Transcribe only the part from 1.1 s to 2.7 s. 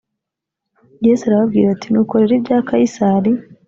arababwira ati nuko rero ibya